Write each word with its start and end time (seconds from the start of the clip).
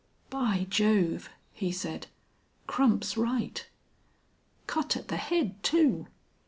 "By 0.31 0.65
Jove!" 0.67 1.29
he 1.53 1.71
said. 1.71 2.07
"Crump's 2.65 3.17
right." 3.17 3.67
"Cut 4.65 4.97
at 4.97 5.09
the 5.09 5.17
head, 5.17 5.61
too!" 5.61 6.07